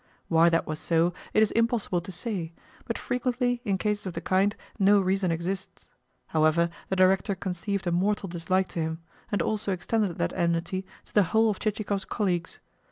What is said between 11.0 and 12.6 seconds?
to the whole of Chichikov's colleagues.